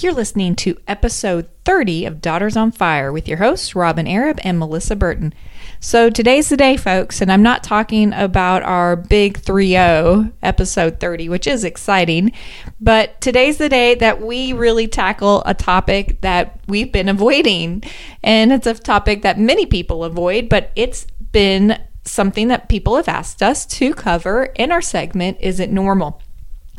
[0.00, 4.58] You're listening to episode 30 of Daughters on Fire with your hosts, Robyn Arab and
[4.58, 5.32] Melissa Burton.
[5.78, 10.98] So today's the day, folks, and I'm not talking about our big 3 0 episode
[10.98, 12.32] 30, which is exciting,
[12.80, 17.84] but today's the day that we really tackle a topic that we've been avoiding.
[18.22, 23.08] And it's a topic that many people avoid, but it's been something that people have
[23.08, 26.20] asked us to cover in our segment Is It Normal?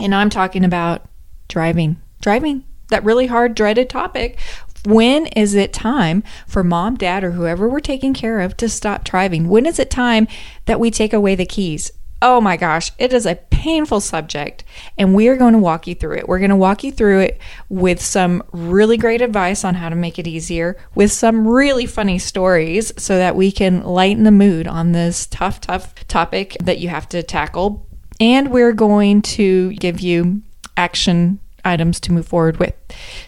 [0.01, 1.05] And I'm talking about
[1.47, 2.01] driving.
[2.21, 4.39] Driving, that really hard, dreaded topic.
[4.85, 9.03] When is it time for mom, dad, or whoever we're taking care of to stop
[9.03, 9.49] driving?
[9.49, 10.27] When is it time
[10.65, 11.91] that we take away the keys?
[12.21, 14.63] Oh my gosh, it is a painful subject,
[14.97, 16.27] and we are going to walk you through it.
[16.27, 19.95] We're going to walk you through it with some really great advice on how to
[19.95, 24.65] make it easier, with some really funny stories so that we can lighten the mood
[24.67, 27.85] on this tough, tough topic that you have to tackle.
[28.19, 30.41] And we're going to give you
[30.77, 32.73] action items to move forward with.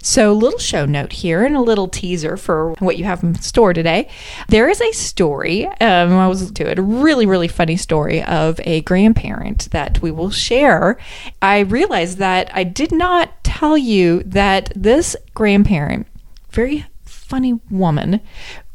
[0.01, 3.73] So, little show note here and a little teaser for what you have in store
[3.73, 4.09] today.
[4.47, 8.59] There is a story, um, I was to it, a really, really funny story of
[8.63, 10.97] a grandparent that we will share.
[11.41, 16.07] I realized that I did not tell you that this grandparent,
[16.51, 18.21] very funny woman,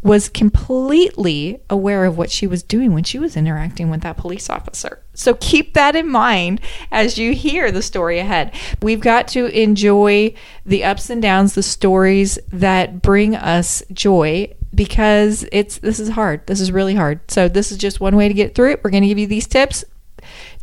[0.03, 4.51] was completely aware of what she was doing when she was interacting with that police
[4.51, 5.02] officer.
[5.15, 6.61] So keep that in mind
[6.91, 8.55] as you hear the story ahead.
[8.81, 15.47] We've got to enjoy the ups and downs, the stories that bring us joy because
[15.53, 16.47] it's this is hard.
[16.47, 17.31] This is really hard.
[17.31, 18.85] So this is just one way to get through it.
[18.85, 19.85] We're going to give you these tips.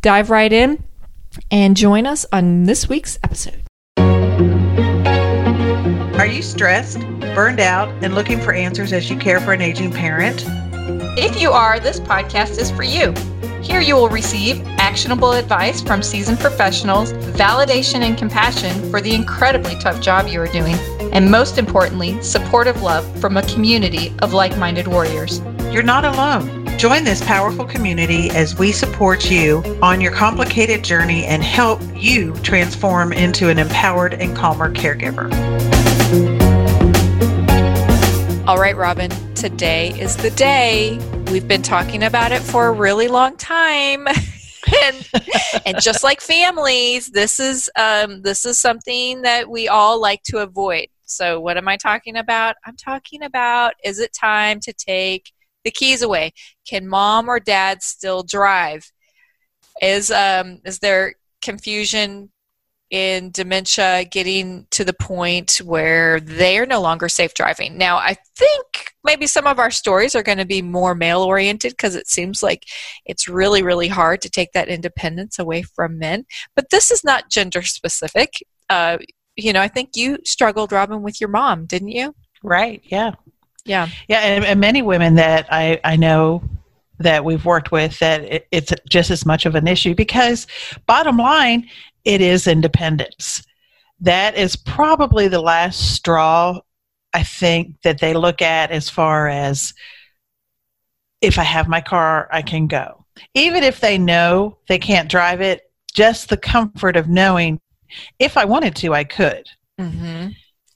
[0.02, 0.82] Dive right in
[1.50, 3.62] and join us on this week's episode.
[6.18, 7.00] Are you stressed,
[7.34, 10.44] burned out, and looking for answers as you care for an aging parent?
[11.16, 13.12] If you are, this podcast is for you.
[13.62, 19.74] Here you will receive actionable advice from seasoned professionals, validation and compassion for the incredibly
[19.80, 20.76] tough job you are doing,
[21.12, 25.40] and most importantly, supportive love from a community of like minded warriors.
[25.72, 26.78] You're not alone.
[26.78, 32.34] Join this powerful community as we support you on your complicated journey and help you
[32.36, 35.28] transform into an empowered and calmer caregiver.
[38.46, 39.10] All right, Robyn,
[39.40, 40.98] today is the day.
[41.32, 44.06] We've been talking about it for a really long time.
[44.84, 45.08] and
[45.64, 50.40] and just like families, this is um, this is something that we all like to
[50.40, 50.88] avoid.
[51.06, 52.56] So, what am I talking about?
[52.66, 55.32] I'm talking about is it time to take
[55.64, 56.34] the keys away?
[56.68, 58.92] Can mom or dad still drive?
[59.80, 62.30] Is um, is there confusion
[62.90, 67.78] in dementia getting to the point where they are no longer safe driving.
[67.78, 71.72] Now, I think maybe some of our stories are going to be more male oriented
[71.72, 72.64] because it seems like
[73.06, 76.26] it's really, really hard to take that independence away from men.
[76.56, 78.44] But this is not gender specific.
[78.68, 78.98] Uh,
[79.36, 82.14] you know, I think you struggled, Robyn, with your mom, didn't you?
[82.42, 82.82] Right.
[82.84, 83.12] Yeah.
[83.64, 83.88] Yeah.
[84.08, 84.18] Yeah.
[84.20, 86.42] And, and many women that I, I know
[86.98, 90.46] that we've worked with that it, it's just as much of an issue because
[90.86, 91.68] bottom line
[92.04, 93.42] it is independence.
[94.00, 96.60] That is probably the last straw
[97.12, 99.74] I think that they look at as far as
[101.20, 103.04] if I have my car, I can go.
[103.34, 107.60] Even if they know they can't drive it, just the comfort of knowing
[108.18, 109.48] if I wanted to, I could.
[109.78, 110.28] Mm-hmm.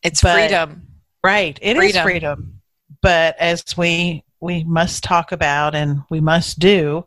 [0.02, 0.88] It's but, freedom.
[1.22, 1.58] Right.
[1.62, 1.96] It freedom.
[1.96, 2.60] is freedom.
[3.00, 7.04] But as we we must talk about and we must do,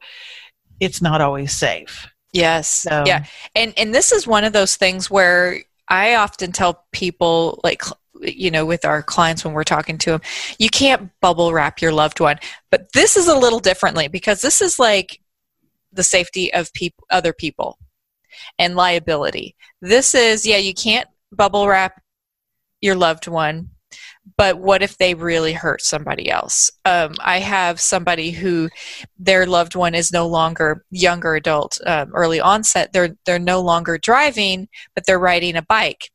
[0.79, 2.07] it's not always safe.
[2.37, 2.67] Yes.
[2.67, 3.03] So.
[3.05, 3.25] Yeah.
[3.55, 7.81] And and this is one of those things where I often tell people like
[8.21, 10.21] you know with our clients when we're talking to them
[10.57, 12.37] you can't bubble wrap your loved one
[12.71, 15.21] but this is a little differently because this is like
[15.91, 17.77] the safety of people other people
[18.57, 22.01] and liability this is yeah you can't bubble wrap
[22.81, 23.69] your loved one
[24.35, 26.71] but what if they really hurt somebody else?
[26.83, 28.69] Um, I have somebody who
[29.17, 32.91] their loved one is no longer younger adult, um, early onset.
[32.91, 36.11] They're they're no longer driving, but they're riding a bike,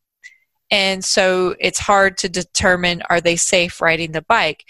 [0.70, 4.64] and so it's hard to determine are they safe riding the bike.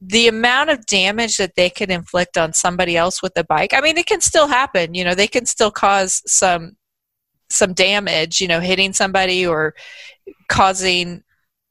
[0.00, 3.80] The amount of damage that they can inflict on somebody else with a bike, I
[3.80, 4.94] mean, it can still happen.
[4.94, 6.76] You know, they can still cause some
[7.50, 8.40] some damage.
[8.40, 9.74] You know, hitting somebody or
[10.48, 11.22] causing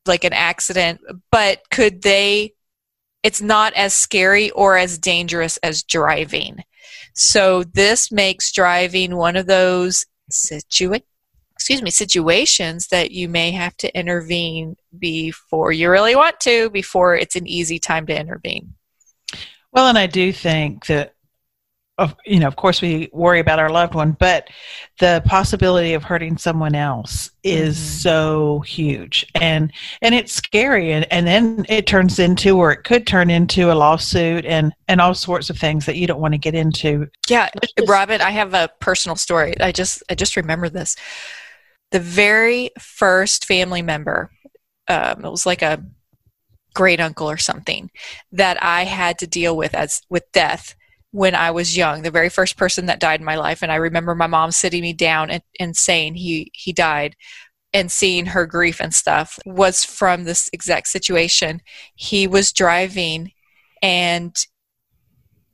[0.06, 1.02] like an accident,
[1.32, 2.54] but could they?
[3.24, 6.64] It's not as scary or as dangerous as driving.
[7.14, 11.04] So this makes driving one of those situa-
[11.54, 17.16] excuse me situations that you may have to intervene before you really want to before
[17.16, 18.74] it's an easy time to intervene.
[19.72, 21.14] Well, and I do think that
[22.02, 24.48] of you know of course we worry about our loved one but
[25.02, 27.98] the possibility of hurting someone else is mm-hmm.
[28.02, 29.26] so huge.
[29.36, 30.94] And and it's scary.
[30.94, 35.02] And, and then it turns into or it could turn into a lawsuit and and
[35.02, 37.08] all sorts of things that you don't want to get into.
[37.28, 39.60] Yeah just, robyn i have a personal story.
[39.60, 40.96] I just i just remember this.
[41.92, 44.32] The very first family member
[44.88, 45.84] um, it was like a
[46.74, 47.92] great uncle or something
[48.32, 50.76] that i had to deal with as with death
[51.12, 53.62] when I was young, the very first person that died in my life.
[53.62, 57.16] And I remember my mom sitting me down and, and saying he, he died
[57.74, 61.62] and seeing her grief and stuff was from this exact situation.
[61.96, 63.32] He was driving
[63.82, 64.36] and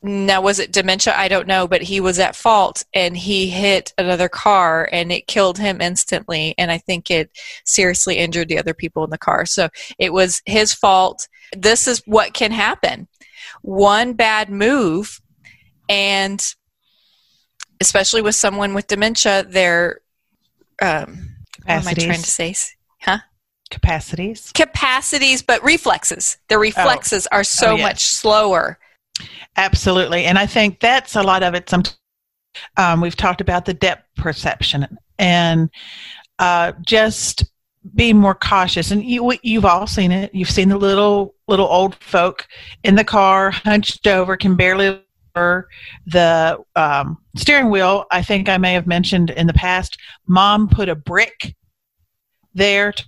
[0.04, 3.94] now was it dementia i don't know but he was at fault and he hit
[3.98, 7.32] another car and it killed him instantly and i think it
[7.66, 9.68] seriously injured the other people in the car so
[9.98, 13.08] it was his fault this is what can happen
[13.64, 15.20] one bad move
[15.90, 16.44] and
[17.82, 20.02] especially with someone with dementia, their
[20.82, 21.36] um,
[21.66, 22.56] what am I trying to say?
[23.02, 23.20] Huh?
[23.70, 24.52] Capacities.
[24.54, 26.38] Capacities, but reflexes.
[26.48, 27.38] The reflexes oh.
[27.38, 27.84] are so oh, yes.
[27.84, 28.80] much slower.
[29.56, 31.70] Absolutely, and I think that's a lot of it.
[31.70, 31.84] Some
[32.78, 35.70] um, we've talked about the depth perception and
[36.40, 37.46] uh, just
[37.96, 38.92] being more cautious.
[38.92, 40.34] And you, you've all seen it.
[40.34, 42.48] You've seen the little little old folk
[42.84, 45.02] in the car, hunched over, can barely
[46.06, 49.98] the um, steering wheel, I think I may have mentioned in the past,
[50.28, 51.56] mom put a brick
[52.54, 53.06] there to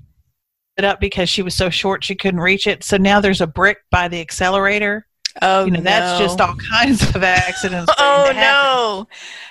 [0.80, 2.84] it up because she was so short she couldn't reach it.
[2.84, 5.06] So now there's a brick by the accelerator.
[5.44, 5.84] Oh, you know, no.
[5.84, 7.94] that's just all kinds of accidents.
[8.00, 9.08] oh no,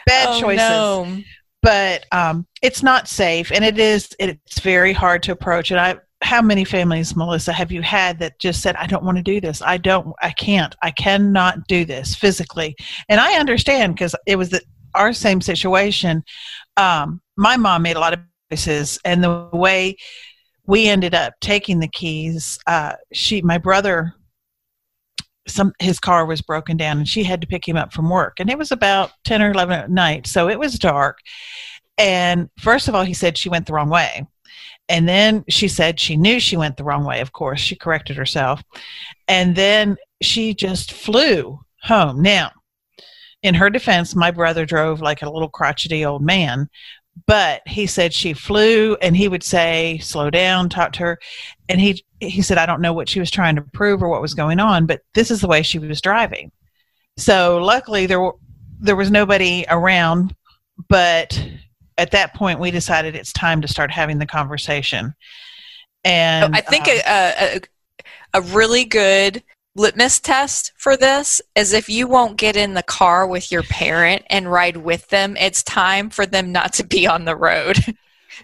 [0.07, 0.59] bad oh, choices.
[0.59, 1.19] No.
[1.63, 4.09] But um, it's not safe, and it is.
[4.19, 5.71] It's very hard to approach.
[5.71, 9.17] And I how many families melissa have you had that just said i don't want
[9.17, 9.63] to do this.
[9.63, 10.75] I don't i can't.
[10.83, 12.77] I cannot do this physically.
[13.09, 14.63] And i understand because it was the,
[14.95, 16.25] our same situation.
[16.77, 18.21] Um, my mom made a lot of
[18.51, 19.97] choices and the way
[20.67, 24.15] we ended up taking the keys uh, she my brother
[25.47, 28.39] some his car was broken down and she had to pick him up from work
[28.39, 31.19] and it was about 10 or 11 at night so it was dark.
[31.97, 34.27] And first of all he said she went the wrong way
[34.89, 37.61] and then she said she knew she went the wrong way, of course.
[37.61, 38.63] She corrected herself.
[39.27, 42.23] And then she just flew home.
[42.23, 42.53] Now,
[43.43, 46.69] in her defense, my brother drove like a little crotchety old man,
[47.27, 51.19] but he said she flew and he would say, slow down, talk to her.
[51.69, 54.23] And he, he said, I don't know what she was trying to prove or what
[54.23, 56.51] was going on, but this is the way she was driving.
[57.17, 58.31] So luckily there,
[58.81, 60.35] there was nobody around,
[60.89, 61.41] but
[61.99, 65.15] at that point we decided it's time to start having the conversation.
[66.05, 67.61] And i think uh, a, a,
[68.35, 69.43] a really good
[69.75, 74.23] litmus test for this is if you won't get in the car with your parent
[74.31, 77.79] and ride with them it's time for them not to be on the road.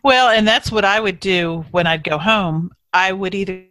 [0.03, 2.73] Well and that's what i would do when i'd go home.
[2.93, 3.65] I would either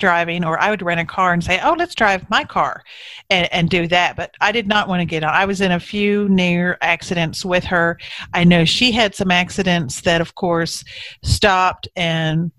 [0.00, 2.82] driving or I would rent a car and say, "Oh, let's drive my car,"
[3.28, 4.16] and, and do that.
[4.16, 5.32] But I did not want to get on.
[5.32, 7.98] I was in a few near accidents with her.
[8.34, 10.84] I know she had some accidents that, of course,
[11.22, 12.50] stopped and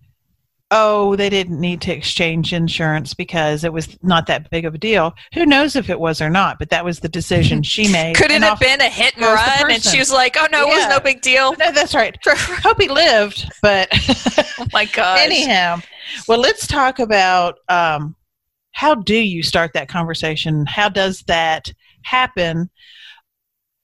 [0.71, 4.77] oh, they didn't need to exchange insurance because it was not that big of a
[4.77, 5.13] deal.
[5.33, 8.15] Who knows if it was or not, but that was the decision she made.
[8.15, 9.71] Could it have been a hit and run?
[9.71, 10.71] And she was like, oh, no, yeah.
[10.71, 11.51] it was no big deal.
[11.57, 12.17] No, that's right.
[12.25, 13.89] Hope he lived, but.
[14.59, 15.19] oh, my God.
[15.19, 15.79] Anyhow,
[16.27, 18.15] well, let's talk about um,
[18.71, 20.65] how do you start that conversation?
[20.65, 21.71] How does that
[22.03, 22.69] happen?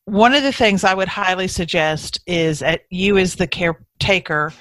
[0.05, 4.53] One of the things I would highly suggest is that you, as the caretaker,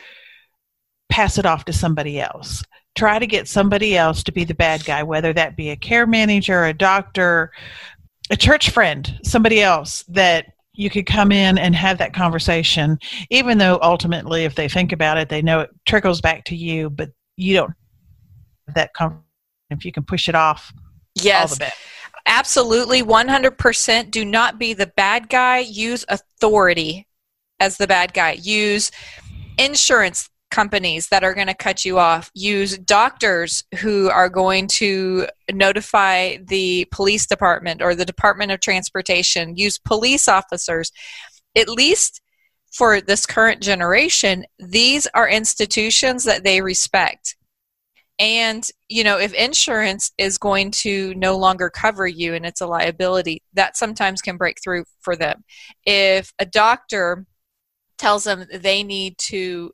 [1.08, 2.62] pass it off to somebody else.
[2.94, 6.06] Try to get somebody else to be the bad guy, whether that be a care
[6.06, 7.52] manager, a doctor,
[8.30, 12.98] a church friend, somebody else that you could come in and have that conversation,
[13.30, 16.90] even though ultimately, if they think about it, they know it trickles back to you,
[16.90, 17.72] but you don't
[18.66, 19.24] have that conversation
[19.70, 20.72] if you can push it off.
[21.14, 21.58] Yes.
[22.26, 24.10] Absolutely, 100%.
[24.10, 25.58] Do not be the bad guy.
[25.58, 27.06] Use authority
[27.60, 28.32] as the bad guy.
[28.32, 28.90] Use
[29.58, 32.30] insurance companies that are going to cut you off.
[32.34, 39.56] Use doctors who are going to notify the police department or the Department of Transportation.
[39.56, 40.92] Use police officers.
[41.56, 42.20] At least
[42.72, 47.36] for this current generation, these are institutions that they respect.
[48.18, 52.66] And, you know, if insurance is going to no longer cover you and it's a
[52.66, 55.44] liability, that sometimes can break through for them.
[55.84, 57.26] If a doctor
[57.98, 59.72] tells them they need to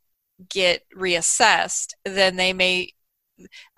[0.48, 2.92] get reassessed, then they may.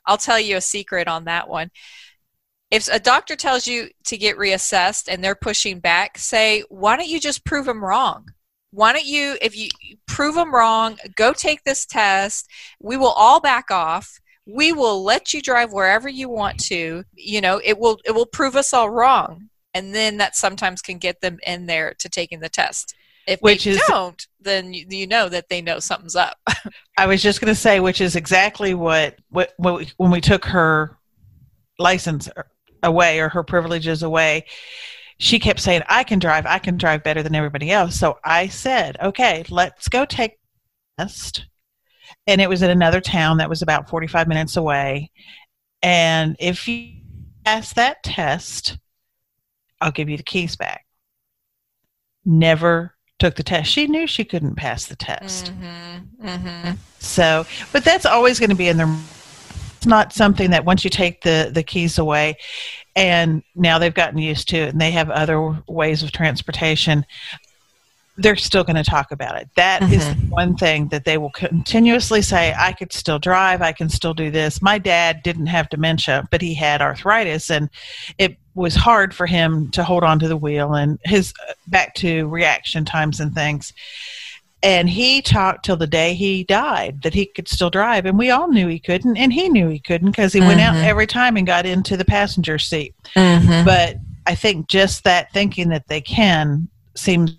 [0.06, 1.71] I'll tell you a secret on that one.
[2.75, 7.09] if a doctor tells you to get reassessed and they're pushing back, say, why don't
[7.09, 8.26] you just prove them wrong?
[8.73, 9.68] Why don't you, if you
[10.09, 12.50] prove them wrong, go take this test.
[12.80, 14.18] We will all back off.
[14.44, 17.04] We will let you drive wherever you want to.
[17.14, 20.99] You know, it will it will prove us all wrong, and then that sometimes can
[20.99, 22.94] get them in there to taking the test.
[23.26, 26.38] If Which is- don't, then you, you know that they know something's up.
[26.99, 30.21] I was just going to say, which is exactly what, what, what we, when we
[30.21, 30.97] took her
[31.78, 32.28] license
[32.83, 34.45] away or her privileges away,
[35.19, 37.97] she kept saying, I can drive, I can drive better than everybody else.
[37.97, 40.38] So I said, okay, let's go take
[40.99, 41.47] test.
[42.26, 45.11] And it was in another town that was about 45 minutes away.
[45.83, 46.93] And if you
[47.45, 48.78] pass that test,
[49.81, 50.85] I'll give you the keys back.
[52.25, 53.71] Never took the test.
[53.71, 55.52] She knew she couldn't pass the test.
[55.52, 56.73] mm-hmm, mm-hmm.
[56.99, 58.94] So, but that's always going to be in their.
[59.76, 62.37] It's not something that once you take the the keys away,
[62.97, 67.04] and now they've gotten used to it, and they have other ways of transportation.
[68.16, 69.49] They're still going to talk about it.
[69.56, 73.61] That is one thing that they will continuously say, "I could still drive.
[73.61, 77.68] I can still do this." My dad didn't have dementia, but he had arthritis, and
[78.18, 81.33] it was hard for him to hold on to the wheel and his
[81.66, 83.73] back to reaction times and things
[84.62, 88.30] and he talked till the day he died that he could still drive and we
[88.30, 90.85] all knew he couldn't and he knew he couldn't because he went out Mhm.
[90.85, 93.64] every time and got into the passenger seat Mm-hmm.
[93.64, 97.33] but i think just that thinking that they can seems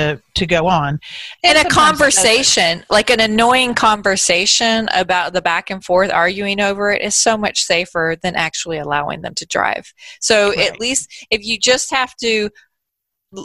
[0.00, 0.98] to, to go on
[1.42, 2.30] in And a sometimes it doesn't.
[2.30, 7.36] conversation, like an annoying conversation about the back and forth arguing over it is so
[7.36, 9.92] much safer than actually allowing them to drive.
[10.20, 10.70] So Right.
[10.70, 12.50] at least if you just have to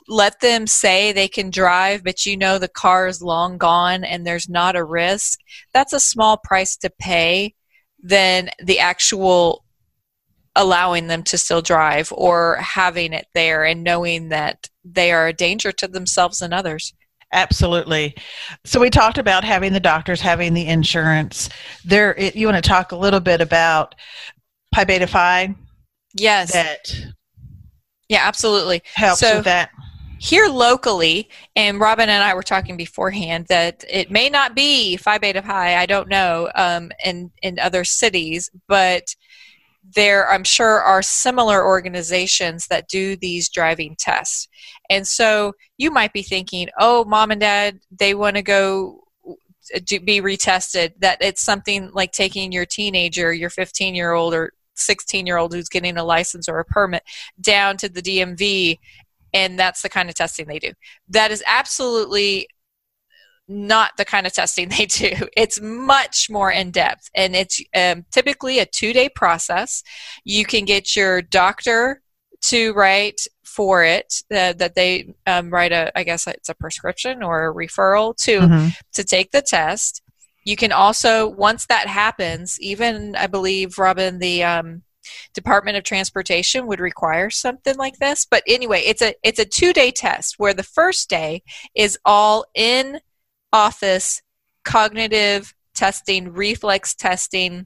[0.08, 4.26] let them say they can drive, but you know the car is long gone and
[4.26, 5.40] there's not a risk,
[5.74, 7.54] that's a small price to pay
[8.02, 9.65] than the actual
[10.56, 15.34] allowing them to still drive or having it there and knowing that they are a
[15.34, 16.94] danger to themselves and others.
[17.34, 18.16] Absolutely.
[18.64, 21.50] So we talked about having the doctors, having the insurance.
[21.84, 23.96] There, it, you want to talk a little bit about
[24.74, 25.54] Pi Beta Phi
[26.14, 26.54] Yes.
[26.54, 26.96] that
[28.08, 28.84] Yeah, absolutely.
[28.94, 29.70] helps So- with that.
[30.18, 35.18] Here locally, and Robyn and I were talking beforehand that it may not be Phi
[35.18, 39.14] Beta Pi, I don't know, um, in, in other cities, but
[39.96, 44.48] there, I'm sure, are similar organizations that do these driving tests.
[44.90, 49.80] And so you might be thinking, oh, mom and dad, they want to go uh,
[49.88, 54.54] to be retested, that it's something like taking your teenager, your 15 year old or
[54.76, 57.04] 16 year old who's getting a license or a permit
[57.42, 58.78] down to the DMV
[59.36, 60.72] and that's the kind of testing they do.
[61.10, 62.48] That is absolutely
[63.48, 65.12] not the kind of testing they do.
[65.36, 69.84] It's much more in depth, and it's um, typically a two day process.
[70.24, 72.02] You can get your doctor
[72.46, 77.24] to write for it uh, that they um, write a, I guess it's a prescription
[77.24, 78.76] or a referral to Mhm.
[78.94, 80.02] to take the test.
[80.44, 84.84] You can also, once that happens, even I believe Robyn, the um,
[85.34, 88.26] Department of Transportation would require something like this.
[88.26, 91.42] But anyway, it's a it's a two day test where the first day
[91.76, 93.00] is all in
[93.56, 94.22] office
[94.66, 97.66] cognitive testing, reflex testing,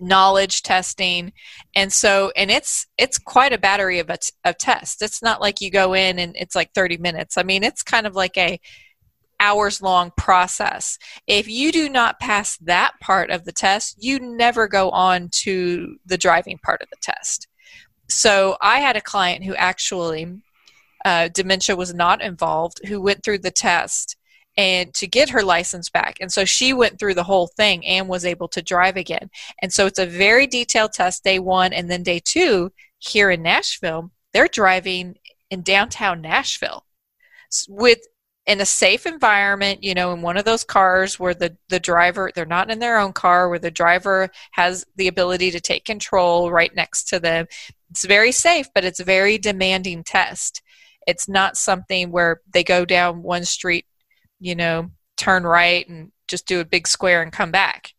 [0.00, 1.32] knowledge testing.
[1.76, 5.00] And so and it's it's quite a battery of a t- of tests.
[5.00, 7.38] It's not like you go in and it's like 30 minutes.
[7.38, 8.60] I mean it's kind of like a
[9.38, 10.98] hours long process.
[11.26, 15.96] If you do not pass that part of the test you never go on to
[16.04, 17.46] the driving part of the test.
[18.08, 20.40] So i had a client who actually
[21.04, 24.15] uh, dementia was not involved who went through the test
[24.56, 26.16] and to get her license back.
[26.20, 29.30] And so she went through the whole thing and was able to drive again.
[29.60, 33.42] And so it's a very detailed test day one and then day two here in
[33.42, 35.16] nashville they're driving
[35.50, 36.84] in downtown nashville
[37.68, 38.00] with
[38.46, 42.30] in a safe environment you know in one of those cars where the the driver
[42.34, 46.50] they're not in their own car where the driver has the ability to take control
[46.50, 47.46] right next to them.
[47.90, 50.62] It's very safe but it's a very demanding test.
[51.06, 53.86] It's not something where they go down one street
[54.40, 57.92] you know turn right and just do a big square and come back.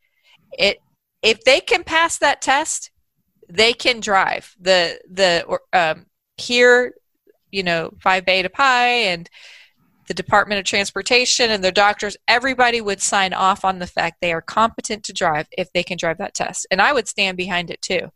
[0.58, 0.80] It
[1.22, 2.92] if they can pass that test
[3.50, 4.56] they can drive.
[4.60, 6.06] The the um,
[6.38, 6.94] here
[7.52, 9.30] you know phi beta pi and
[10.08, 14.32] the department of transportation and their doctors everybody would sign off on the fact they
[14.32, 16.68] are competent to drive if they can drive that test.
[16.72, 18.12] And i would stand behind it too.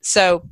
[0.00, 0.48] So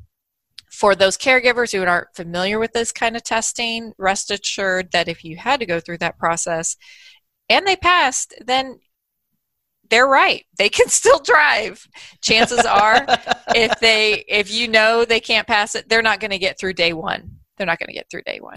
[0.71, 5.25] for those caregivers who aren't familiar with this kind of testing rest assured that if
[5.25, 6.77] you had to go through that process
[7.49, 8.79] and they passed then
[9.91, 10.47] they're right.
[10.57, 11.87] They can still drive.
[12.23, 13.05] Chances are,
[13.55, 16.75] if they if you know they can't pass it, they're not going to get through
[16.75, 17.40] day one.
[17.61, 18.57] They're not going to get through day one.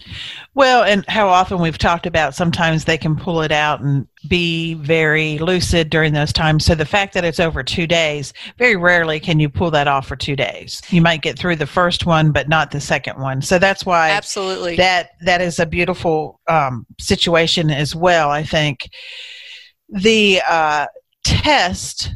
[0.54, 4.76] Well, and how often we've talked about sometimes they can pull it out and be
[4.76, 6.64] very lucid during those times.
[6.64, 10.08] So the fact that it's over two days, very rarely can you pull that off
[10.08, 10.82] for two days.
[10.88, 13.42] You might get through the first one, but not the second one.
[13.42, 18.30] So that's why absolutely that that is a beautiful um, situation as well.
[18.30, 18.90] I think
[19.90, 20.86] the uh,
[21.26, 22.10] test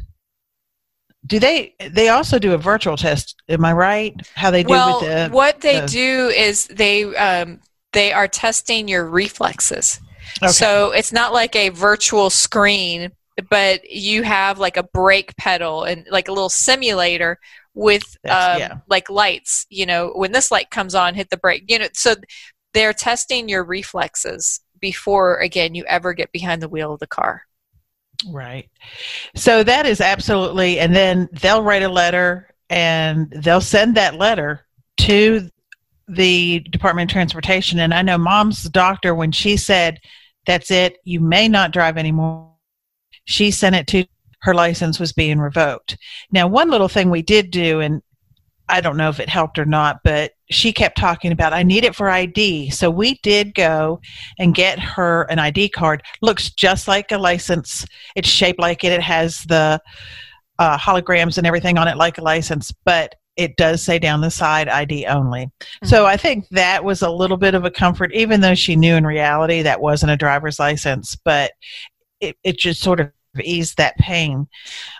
[1.28, 5.00] do they they also do a virtual test am i right how they do well,
[5.00, 7.60] with the what they the, do is they um,
[7.92, 10.00] they are testing your reflexes
[10.42, 10.50] okay.
[10.50, 13.12] so it's not like a virtual screen
[13.50, 17.38] but you have like a brake pedal and like a little simulator
[17.74, 18.78] with um, yeah.
[18.88, 22.14] like lights you know when this light comes on hit the brake you know so
[22.74, 27.42] they're testing your reflexes before again you ever get behind the wheel of the car
[28.26, 28.68] Right.
[29.36, 34.66] So that is absolutely, and then they'll write a letter and they'll send that letter
[34.98, 35.48] to
[36.08, 37.78] the Department of Transportation.
[37.78, 39.98] And I know mom's doctor, when she said,
[40.46, 42.52] that's it, you may not drive anymore,
[43.24, 44.04] she sent it to
[44.40, 45.98] her license was being revoked.
[46.30, 48.02] Now, one little thing we did do, and
[48.68, 51.84] I don't know if it helped or not, but she kept talking about I need
[51.84, 52.70] it for ID.
[52.70, 54.00] So we did go
[54.38, 56.02] and get her an ID card.
[56.22, 57.84] Looks just like a license.
[58.16, 58.92] It's shaped like it.
[58.92, 59.80] It has the
[60.58, 64.30] uh, holograms and everything on it like a license, but it does say down the
[64.30, 65.46] side ID only.
[65.46, 65.86] Mm-hmm.
[65.86, 68.96] So I think that was a little bit of a comfort, even though she knew
[68.96, 71.52] in reality that wasn't a driver's license, but
[72.20, 74.48] it, it just sort of eased that pain.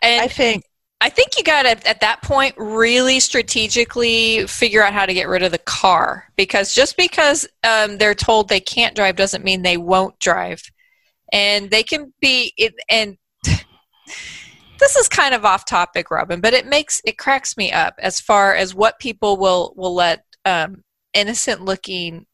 [0.02, 0.62] And I think
[1.00, 5.28] I think you got to, at that point, really strategically figure out how to get
[5.28, 6.24] rid of the car.
[6.36, 10.60] Because just because um, they're told they can't drive doesn't mean they won't drive.
[11.32, 16.66] And they can be, it, and this is kind of off topic, Robyn, but it
[16.66, 20.82] makes, it cracks me up as far as what people will, will let um,
[21.14, 22.26] innocent looking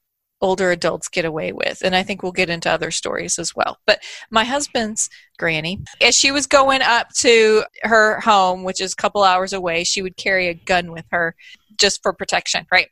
[0.44, 1.80] older adults get away with.
[1.82, 3.78] And I think we'll get into other stories as well.
[3.86, 5.08] But my husband's
[5.38, 9.84] granny, as she was going up to her home, which is a couple hours away,
[9.84, 11.34] she would carry a gun with her
[11.80, 12.88] just for protection, right?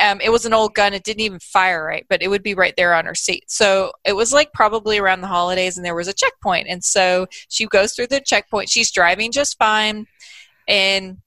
[0.00, 0.94] Um, it was an old gun.
[0.94, 3.50] It didn't even fire right, but it would be right there on her seat.
[3.50, 6.68] So it was like probably around the holidays, and there was a checkpoint.
[6.68, 8.70] And so she goes through the checkpoint.
[8.70, 10.06] She's driving just fine.
[10.68, 11.18] And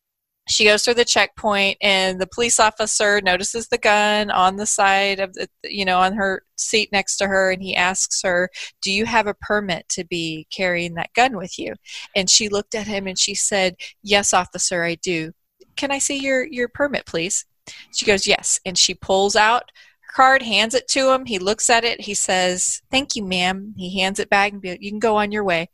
[0.47, 5.19] she goes through the checkpoint and the police officer notices the gun on the side
[5.19, 8.49] of the you know on her seat next to her and he asks her
[8.81, 11.73] do you have a permit to be carrying that gun with you?
[12.15, 15.31] And she looked at him and she said yes officer i do.
[15.75, 17.45] Can i see your your permit please?
[17.91, 18.59] She goes yes.
[18.65, 21.25] And she pulls out her card hands it to him.
[21.25, 22.01] He looks at it.
[22.01, 23.73] He says thank you ma'am.
[23.77, 25.69] He hands it back and be, you can go on your way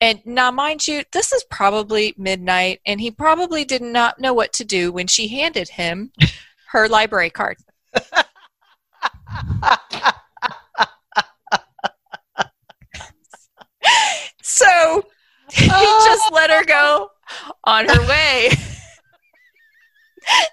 [0.00, 4.52] and now, mind you, this is probably midnight, and he probably did not know what
[4.54, 6.12] to do when she handed him
[6.70, 7.56] her library card.
[14.42, 15.02] so
[15.50, 17.10] he just let her go
[17.64, 18.50] on her way.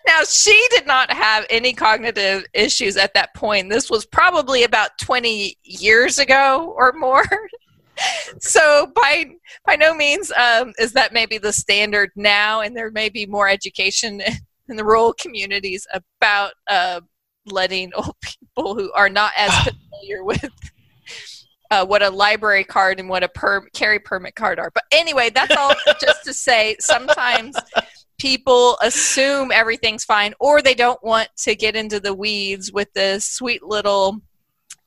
[0.08, 3.70] now, she did not have any cognitive issues at that point.
[3.70, 7.26] This was probably about 20 years ago or more
[8.40, 9.26] so by
[9.66, 13.48] by no means um, is that maybe the standard now, and there may be more
[13.48, 14.22] education
[14.70, 17.02] in the rural communities about uh,
[17.46, 20.50] letting old people who are not as familiar with
[21.72, 24.72] uh, what a library card and what a per- carry permit card are.
[24.74, 27.56] But anyway, that's all just to say sometimes
[28.20, 33.26] people assume everything's fine or they don't want to get into the weeds with this
[33.26, 34.22] sweet little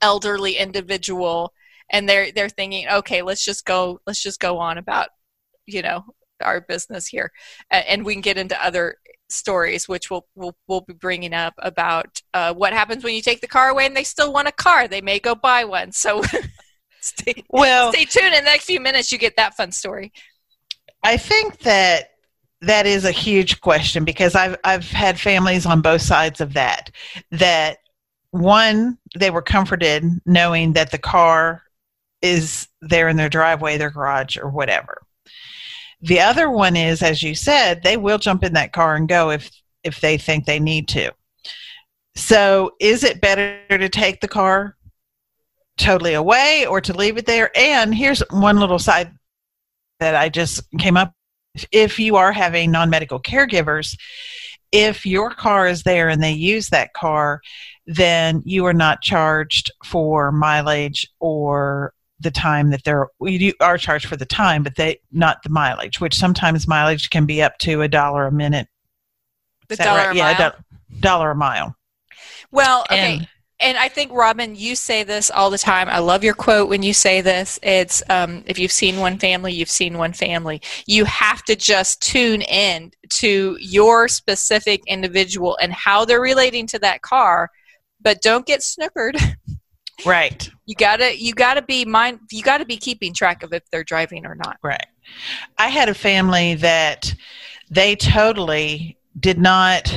[0.01, 1.53] elderly individual
[1.91, 5.09] and they're they're thinking okay let's just go let's just go on about
[5.67, 6.05] you know
[6.43, 7.33] our business here.
[7.71, 8.97] And we can get into other
[9.29, 13.41] stories which we'll we'll, we'll be bringing up about uh, what happens when you take
[13.41, 14.87] the car away and they still want a car.
[14.87, 15.93] They may go buy one.
[15.93, 16.23] So
[17.01, 18.35] stay, well stay tuned.
[18.35, 20.13] In the next few minutes you get that fun story.
[21.03, 22.11] I think that
[22.63, 26.91] that is a huge question because I've I've had families on both sides of that.
[27.33, 27.79] That
[28.31, 31.63] one, they were comforted knowing that the car
[32.27, 35.03] is there in their driveway, their garage, or whatever.
[36.01, 39.31] The other one is, as you said, they will jump in that car and go
[39.31, 39.51] if
[39.83, 41.13] if they think they need to.
[42.17, 44.77] So, is it better to take the car
[45.79, 47.51] totally away or to leave it there?
[47.57, 49.13] And here's one little side
[50.01, 51.13] that I just came up.
[51.55, 51.67] with.
[51.73, 53.97] If you are having non medical caregivers,
[54.73, 57.41] if your car is there and they use that car,
[57.87, 63.77] then you are not charged for mileage or the time that they're we do, are
[63.79, 67.59] charged for the time, but they not the mileage, which sometimes mileage can be up
[67.59, 68.69] to a dollar a minute.
[69.69, 70.15] The dollar right?
[70.15, 70.51] a yeah, mile.
[70.51, 71.77] do- dollar a mile.
[72.51, 73.17] Well, okay.
[73.17, 75.89] And- And I think Robyn, you say this all the time.
[75.89, 77.59] I love your quote when you say this.
[77.63, 80.61] It's um, if you've seen one family, you've seen one family.
[80.87, 86.79] You have to just tune in to your specific individual and how they're relating to
[86.81, 87.51] that car,
[88.03, 89.17] but don't get snookered.
[90.05, 90.49] Right.
[90.67, 94.27] You gotta you gotta be mind you gotta be keeping track of if they're driving
[94.27, 94.59] or not.
[94.63, 94.87] Right.
[95.59, 97.15] I had a family that
[97.71, 99.93] they totally did not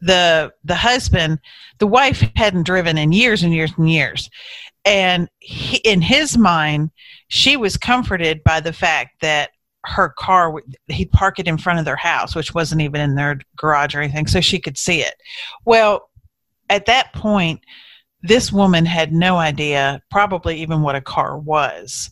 [0.00, 1.38] the the husband
[1.78, 4.30] the wife hadn't driven in years and years and years
[4.84, 6.90] and he, in his mind
[7.28, 9.50] she was comforted by the fact that
[9.84, 10.54] her car
[10.88, 14.00] he'd park it in front of their house which wasn't even in their garage or
[14.00, 15.14] anything so she could see it
[15.64, 16.10] well
[16.68, 17.60] at that point
[18.22, 22.10] this woman had no idea probably even what a car was.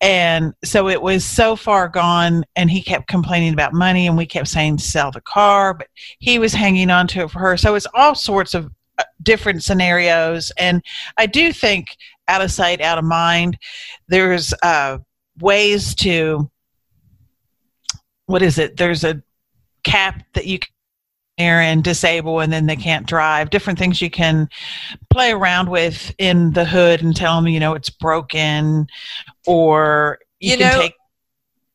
[0.00, 4.26] And so it was so far gone and he kept complaining about money and we
[4.26, 5.88] kept saying sell the car but
[6.20, 7.56] he was hanging on to it for her.
[7.56, 10.52] So it's all sorts of uh, different scenarios.
[10.58, 10.82] And
[11.16, 11.96] i do think
[12.28, 13.58] out of sight out of mind
[14.08, 14.98] there's uh,
[15.40, 16.48] ways to
[18.28, 18.76] what is it?
[18.76, 19.22] There's a
[19.84, 20.58] cap that you
[21.38, 24.48] and disable and then they can't drive different things you can
[25.10, 28.86] play around with in the hood and tell them you know it's broken
[29.46, 30.94] or you, You can know, take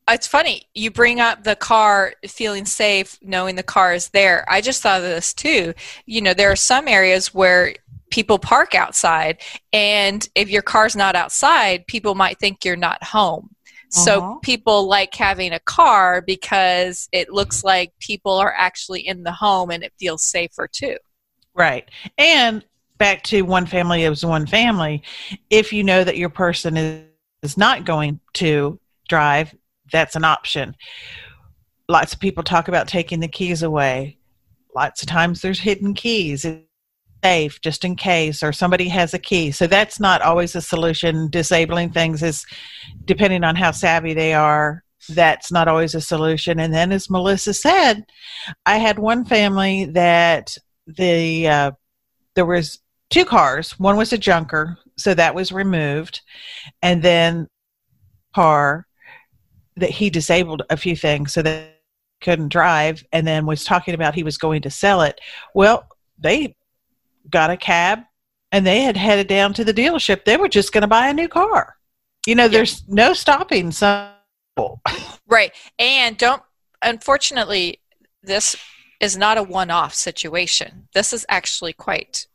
[0.10, 0.64] It's funny.
[0.74, 4.46] You bring up the car feeling safe, knowing the car is there.
[4.50, 5.74] I just thought of this too.
[6.06, 7.76] You know, there are some areas where
[8.12, 13.53] people park outside, and if your car's not outside, people might think you're not home.
[13.94, 14.40] So Uh-huh.
[14.42, 19.70] people like having a car because it looks like people are actually in the home
[19.70, 20.98] and it feels safer too.
[21.54, 21.88] Right.
[22.18, 22.66] And
[22.98, 25.04] back to one family is one family.
[25.52, 27.06] If you know that your person is,
[27.44, 29.54] is not going to drive,
[29.92, 30.76] that's an option.
[31.88, 34.18] Lots of people talk about taking the keys away.
[34.76, 36.46] Lots of times there's hidden keys.
[36.46, 36.66] It's
[37.24, 39.52] safe just in case or somebody has a key.
[39.52, 41.30] So that's not always a solution.
[41.30, 42.46] Disabling things is
[43.06, 44.84] depending on how savvy they are.
[45.10, 46.60] That's not always a solution.
[46.60, 48.06] And then as Melissa said,
[48.66, 50.58] I had one family that
[50.88, 51.72] the uh,
[52.36, 53.78] there was two cars.
[53.80, 56.22] One was a junker, so that was removed,
[56.82, 57.48] and then
[58.34, 58.88] car
[59.76, 61.80] that he disabled a few things so that
[62.22, 65.20] couldn't drive, and then was talking about he was going to sell it.
[65.54, 65.86] Well,
[66.18, 66.56] they
[67.30, 68.00] got a cab
[68.52, 70.26] and they had headed down to the dealership.
[70.26, 71.76] They were just going to buy a new car.
[72.26, 74.10] You know, there's no stopping some.
[74.56, 74.82] people.
[75.26, 75.54] Right.
[75.80, 76.44] And don't,
[76.84, 77.80] unfortunately,
[78.22, 78.56] this
[79.00, 80.88] is not a one off situation.
[80.94, 82.28] This is actually quite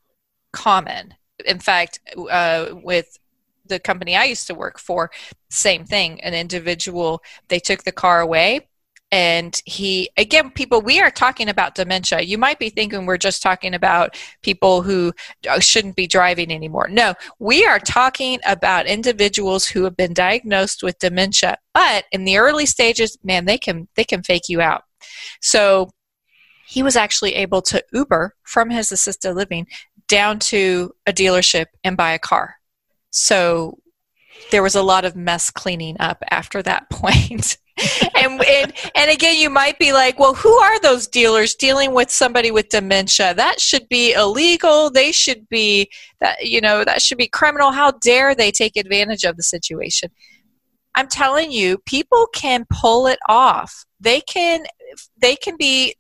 [0.53, 1.15] common.
[1.45, 3.19] In fact, uh, with
[3.67, 5.13] the company I used to work for,
[5.49, 6.21] same thing.
[6.23, 8.67] An individual, they took the car away.
[9.11, 12.21] And he, again, people, we are talking about dementia.
[12.21, 15.13] You might be thinking we're just talking about people who
[15.49, 16.89] uh, shouldn't be driving anymore.
[16.89, 22.37] No, we are talking about individuals who have been diagnosed with dementia, but in the
[22.37, 24.83] early stages, man, they can they can fake you out.
[25.41, 25.91] So
[26.67, 29.67] he was actually able to Uber from his assisted living
[30.07, 32.57] down to a dealership and buy a car.
[33.11, 33.79] So
[34.51, 37.57] there was a lot of mess cleaning up after that point.
[38.15, 42.11] And, and and again you might be like well who are those dealers dealing with
[42.11, 43.35] somebody with dementia?
[43.35, 44.91] That should be illegal.
[44.91, 47.73] They should be that you know that should be criminal.
[47.73, 50.11] How dare they take advantage of the situation?
[50.95, 53.85] I'm telling you people can pull it off.
[54.01, 54.67] They can
[55.21, 55.95] they can be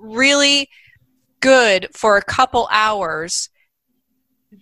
[0.00, 0.68] really
[1.40, 3.50] good for a couple hours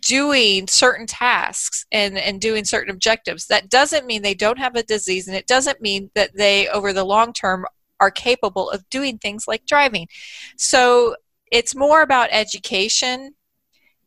[0.00, 3.46] doing certain tasks and, and doing certain objectives.
[3.46, 6.92] That doesn't mean they don't have a disease, and it doesn't mean that they, over
[6.92, 7.66] the long term,
[8.00, 10.08] are capable of doing things like driving.
[10.56, 11.16] So
[11.50, 13.34] it's more about education.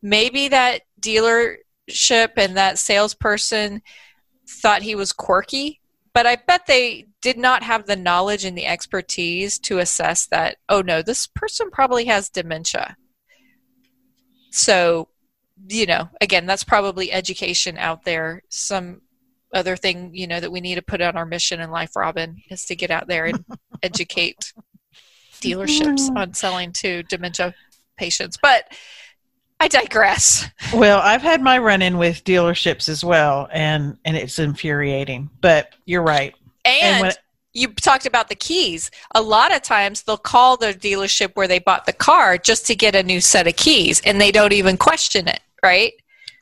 [0.02, 3.82] Maybe that dealership and that salesperson
[4.48, 5.80] thought he was quirky,
[6.12, 10.58] but I bet they did not have the knowledge and the expertise to assess that,
[10.68, 12.96] oh no, this person probably has dementia.
[14.50, 15.08] So
[15.68, 18.42] you know, again, that's probably education out there.
[18.48, 19.02] Some
[19.52, 22.42] other thing, you know, that we need to put on our mission in life, Robyn,
[22.50, 23.44] is to get out there and
[23.82, 24.52] educate
[25.40, 26.16] dealerships mm.
[26.16, 27.54] on selling to dementia
[27.96, 28.38] patients.
[28.40, 28.72] But
[29.58, 30.46] I digress.
[30.74, 35.30] Well, I've had my run in with dealerships as well, and and it's infuriating.
[35.40, 36.34] But you're right.
[36.64, 37.12] And, when-
[37.56, 38.90] you talked about the keys.
[39.14, 42.74] A lot of times they'll call the dealership where they bought the car just to
[42.74, 45.92] get a new set of keys and they don't even question it, right?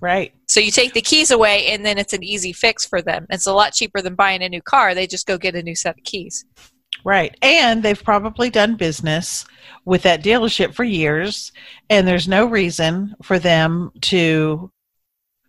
[0.00, 0.34] Right.
[0.48, 3.26] So you take the keys away, and then it's an easy fix for them.
[3.30, 4.94] It's a lot cheaper than buying a new car.
[4.94, 6.44] They just go get a new set of keys.
[7.04, 7.36] Right.
[7.42, 9.44] And they've probably done business
[9.84, 11.52] with that dealership for years,
[11.90, 14.70] and there's no reason for them to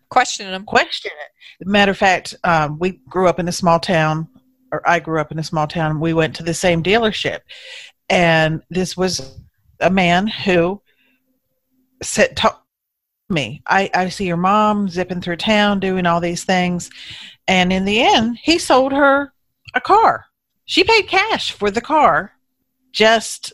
[0.09, 0.65] question them.
[0.65, 1.67] Question it.
[1.67, 4.27] Matter of fact, um, we grew up in a small town,
[4.71, 5.99] or I grew up in a small town.
[5.99, 7.39] We went to the same dealership,
[8.09, 9.39] and this was
[9.79, 10.81] a man who
[12.01, 12.64] said, talk,
[13.29, 13.61] me.
[13.67, 16.89] I, I see your mom zipping through town doing all these things.
[17.47, 19.33] And in the end, he sold her
[19.73, 20.25] a car.
[20.65, 22.31] She paid cash for the car.
[22.91, 23.53] Just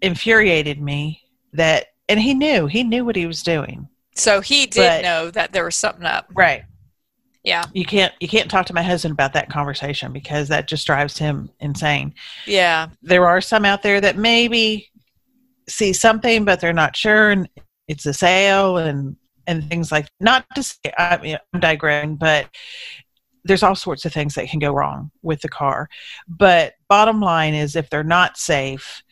[0.00, 3.88] infuriated me that, and he knew, he knew what he was doing.
[4.14, 6.26] So he did but, know that there was something up.
[6.34, 6.64] Right.
[7.42, 7.64] Yeah.
[7.72, 11.18] You can't you can't talk to my husband about that conversation because that just drives
[11.18, 12.14] him insane.
[12.46, 12.88] Yeah.
[13.02, 14.90] There are some out there that maybe
[15.68, 17.48] see something but they're not sure and
[17.92, 22.48] it's a sale and and things like not to say I mean, I'm digressing, but
[23.44, 25.88] there's all sorts of things that can go wrong with the car.
[26.28, 29.02] But bottom line is if they're not safe,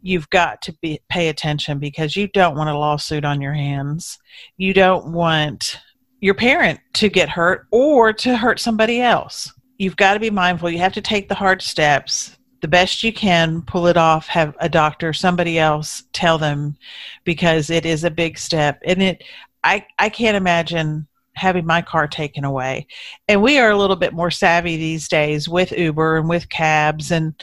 [0.00, 4.18] you've got to be pay attention because you don't want a lawsuit on your hands.
[4.56, 5.80] You don't want
[6.20, 9.52] your parent to get hurt or to hurt somebody else.
[9.78, 10.70] You've got to be mindful.
[10.70, 14.56] You have to take the hard steps the best you can, pull it off, have
[14.60, 16.76] a doctor, somebody else tell them
[17.24, 18.80] because it is a big step.
[18.84, 19.24] And it
[19.64, 22.86] I I can't imagine having my car taken away.
[23.28, 27.10] And we are a little bit more savvy these days with Uber and with cabs
[27.10, 27.34] and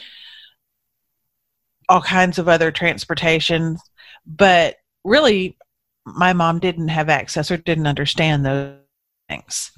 [1.88, 3.78] all kinds of other transportation.
[4.26, 5.56] But really,
[6.04, 8.76] my mom didn't have access or didn't understand those
[9.28, 9.72] things.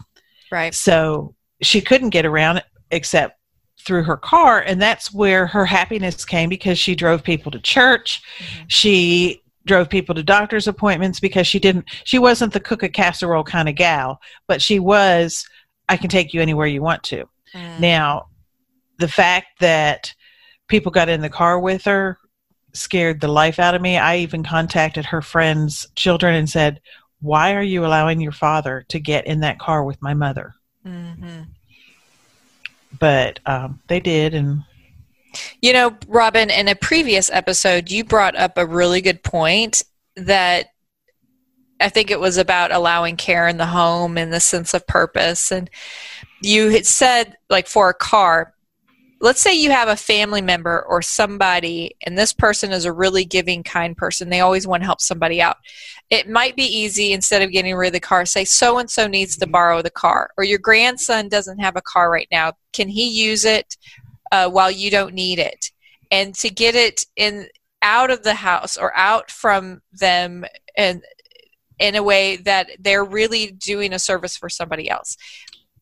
[0.53, 0.75] Right.
[0.75, 3.40] So she couldn't get around except
[3.81, 4.61] through her car.
[4.61, 8.23] And that's where her happiness came because she drove people to church.
[8.39, 8.65] Mm-hmm.
[8.69, 13.45] She drove people to doctor's appointments because she didn't she wasn't the cook a casserole
[13.45, 15.47] kind of gal but she was
[15.91, 17.79] i can take you anywhere you want to mm.
[17.79, 18.27] now
[18.99, 20.13] the fact that
[20.67, 22.19] people got in the car with her
[22.73, 23.99] scared the life out of me.
[23.99, 26.81] I even contacted her friends' children and said,
[27.21, 30.55] Why are you allowing your father to get in that car with my mother?
[30.87, 31.43] Mm-hmm.
[32.99, 34.35] But um, they did.
[34.35, 34.65] And
[35.61, 39.83] you know, Robyn, in a previous episode, you brought up a really good point
[40.17, 40.71] that
[41.81, 45.51] I think it was about allowing care in the home and the sense of purpose.
[45.51, 45.71] And
[46.43, 48.55] you had said, like, for a car,
[49.21, 53.25] let's say you have a family member or somebody and this person is a really
[53.25, 54.31] giving kind person.
[54.31, 55.59] They always want to help somebody out.
[56.09, 59.07] It might be easy instead of getting rid of the car say so and so
[59.07, 62.53] needs to borrow the car or your grandson doesn't have a car right now.
[62.73, 63.77] Can he use it
[64.33, 65.71] uh, while you don't need it?
[66.11, 67.47] And to get it in
[67.83, 70.45] out of the house or out from them
[70.77, 71.03] and
[71.79, 75.17] in a way that they're really doing a service for somebody else.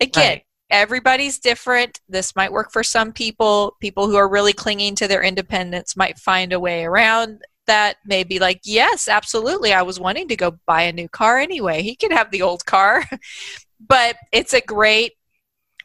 [0.00, 2.00] Again right everybody's different.
[2.08, 3.76] This might work for some people.
[3.80, 7.96] People who are really clinging to their independence might find a way around that.
[8.04, 9.72] Maybe like, yes, absolutely.
[9.72, 11.82] I was wanting to go buy a new car anyway.
[11.82, 13.04] He can have the old car.
[13.80, 15.12] but it's a great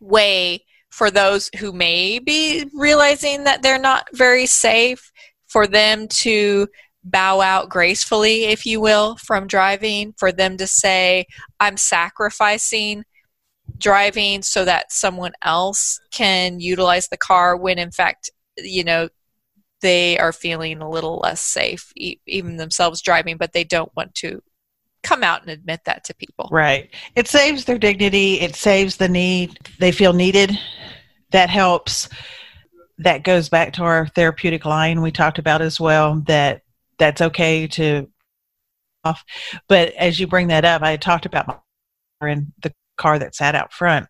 [0.02, 5.12] way for those who may be realizing that they're not very safe
[5.48, 6.68] for them to
[7.04, 11.26] bow out gracefully, if you will, from driving, for them to say,
[11.60, 13.04] I'm sacrificing
[13.84, 19.10] driving so that someone else can utilize the car when in fact you know
[19.82, 24.42] they are feeling a little less safe even themselves driving but they don't want to
[25.04, 26.48] come out and admit that to people.
[26.50, 26.90] Right.
[27.16, 28.40] It saves their dignity.
[28.40, 30.58] It saves the need they feel needed.
[31.32, 32.08] That helps.
[33.00, 36.62] That goes back to our therapeutic line we talked about as well that
[36.98, 38.10] that's okay to
[39.04, 39.26] off.
[39.68, 43.56] But as you bring that up i talked about my in the car that sat
[43.56, 44.08] out front.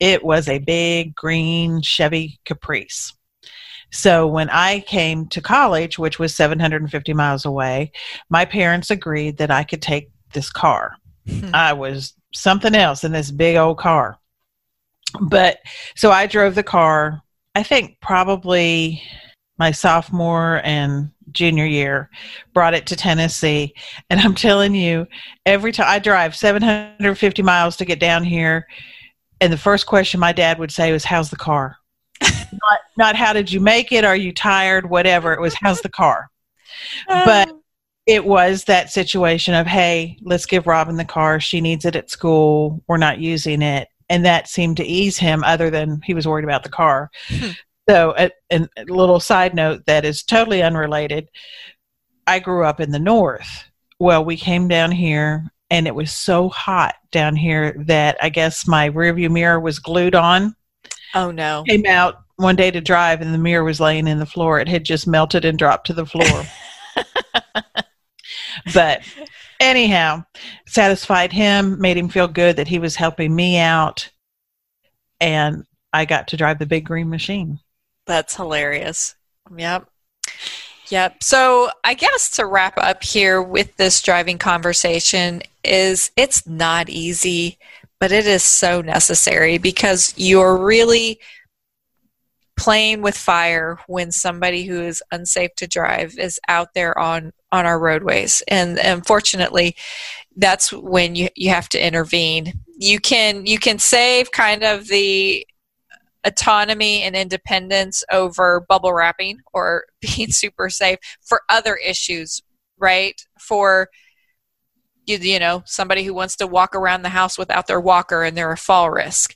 [0.00, 3.12] It was a big green Chevy Caprice.
[3.90, 7.92] So when I came to college, which was 750 miles away,
[8.28, 10.96] my parents agreed that I could take this car.
[11.28, 11.50] Hmm.
[11.54, 14.18] I was something else in this big old car.
[15.20, 15.58] But
[15.94, 17.22] so I drove the car,
[17.54, 19.00] I think probably
[19.58, 22.10] my sophomore and junior year,
[22.52, 23.74] brought it to Tennessee.
[24.10, 25.06] And I'm telling you,
[25.46, 28.66] every time I drive 750 miles to get down here,
[29.40, 31.76] and the first question my dad would say was, How's the car?
[32.22, 34.04] not, not how did you make it?
[34.04, 34.88] Are you tired?
[34.88, 35.32] Whatever.
[35.32, 36.30] It was, How's the car?
[37.08, 37.22] Oh.
[37.24, 37.62] But oh.
[38.06, 41.40] it was that situation of, Hey, let's give Robyn the car.
[41.40, 42.82] She needs it at school.
[42.86, 43.88] We're not using it.
[44.08, 47.10] And that seemed to ease him, other than he was worried about the car.
[47.28, 47.50] Hmm.
[47.88, 51.28] So, a, a, little side note that is totally unrelated.
[52.26, 53.64] I grew up in the north.
[53.98, 58.66] Well, we came down here and it was so hot down here that I guess
[58.66, 60.54] my rearview mirror was glued on.
[61.14, 61.64] Oh no.
[61.66, 64.60] Came out one day to drive and the mirror was laying in the floor.
[64.60, 66.44] It had just melted and dropped to the floor.
[68.74, 69.02] but
[69.60, 70.24] anyhow,
[70.66, 74.10] satisfied him, made him feel good that he was helping me out.
[75.20, 77.60] And I got to drive the big green machine.
[78.06, 79.14] That's hilarious.
[79.56, 79.88] Yep.
[80.88, 81.22] Yep.
[81.22, 87.58] So I guess to wrap up here with this driving conversation is it's not easy,
[87.98, 91.18] but it is so necessary because you're really
[92.56, 97.66] playing with fire when somebody who is unsafe to drive is out there on on
[97.66, 99.74] our roadways and unfortunately
[100.36, 105.44] that's when you you have to intervene you can you can save kind of the
[106.24, 112.42] autonomy and independence over bubble wrapping or being super safe for other issues,
[112.78, 113.20] right?
[113.38, 113.88] For
[115.06, 118.36] you, you know, somebody who wants to walk around the house without their walker and
[118.36, 119.34] they're a fall risk.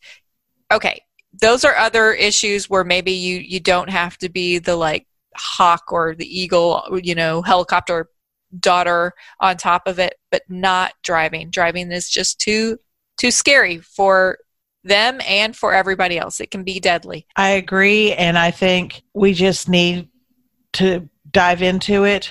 [0.72, 1.02] Okay,
[1.40, 5.92] those are other issues where maybe you you don't have to be the like hawk
[5.92, 8.08] or the eagle, you know, helicopter
[8.60, 11.50] daughter on top of it, but not driving.
[11.50, 12.78] Driving is just too
[13.18, 14.38] too scary for
[14.84, 16.40] them and for everybody else.
[16.40, 17.26] It can be deadly.
[17.36, 18.12] I agree.
[18.12, 20.08] And I think we just need
[20.74, 22.30] to dive into it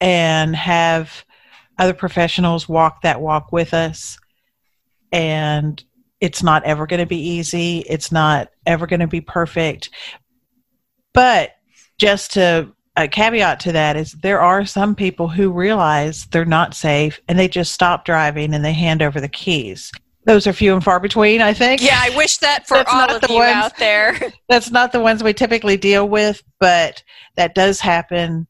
[0.00, 1.24] and have
[1.78, 4.18] other professionals walk that walk with us.
[5.12, 5.82] And
[6.20, 9.90] it's not ever going to be easy, it's not ever going to be perfect.
[11.12, 11.52] But
[11.98, 16.74] just to a caveat to that is there are some people who realize they're not
[16.74, 19.92] safe and they just stop driving and they hand over the keys
[20.26, 21.80] those are few and far between, I think.
[21.80, 24.18] Yeah, I wish that for all of you ones, out there.
[24.48, 27.02] That's not the ones we typically deal with, but
[27.36, 28.46] that does happen,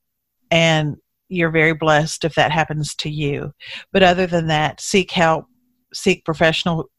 [0.51, 0.97] and
[1.29, 3.53] you're very blessed if that happens to you.
[3.93, 5.47] But other than that, seek help,
[5.93, 6.91] seek professional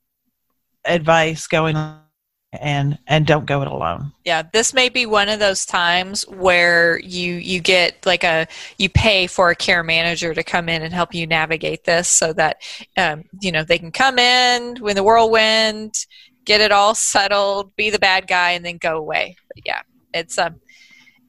[0.85, 2.06] advice going on
[2.53, 4.11] and and don't go it alone.
[4.25, 8.89] Yeah this may be one of those times where you you get like a you
[8.89, 12.61] pay for a care manager to come in and help you navigate this so that
[12.97, 16.05] um, you know they can come in when the whirlwind
[16.45, 19.35] get it all settled be the bad guy and then go away.
[19.53, 19.81] But yeah
[20.13, 20.59] it's um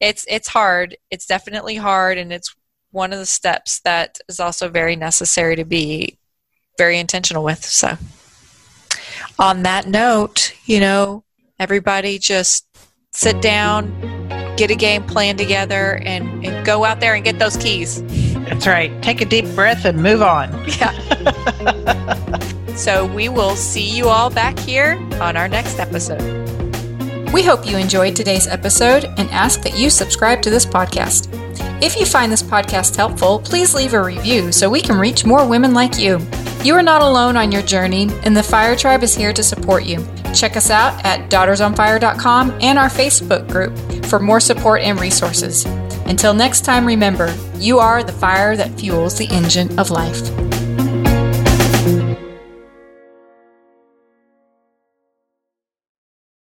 [0.01, 0.97] it's it's hard.
[1.11, 2.55] It's definitely hard and it's
[2.91, 6.19] one of the steps that is also very necessary to be
[6.79, 7.99] very intentional with so
[9.39, 11.25] on that note, you know,
[11.59, 12.67] everybody just
[13.13, 13.93] sit down,
[14.57, 18.03] get a game plan together, and, and go out there and get those keys.
[18.45, 18.91] That's right.
[19.03, 20.49] Take a deep breath and move on.
[20.79, 20.95] Yeah.
[22.77, 26.58] so we will see you all back here on our next episode.
[27.33, 31.29] We hope you enjoyed today's episode and ask that you subscribe to this podcast.
[31.83, 35.47] If you find this podcast helpful, please leave a review so we can reach more
[35.47, 36.21] women like you.
[36.65, 39.85] You are not alone on your journey, and the Fire Tribe is here to support
[39.85, 40.05] you.
[40.35, 45.67] Check us out at daughtersonfire.com and our Facebook group for more support and resources.
[46.07, 50.58] Until next time, remember, you are the fire that fuels the engine of life.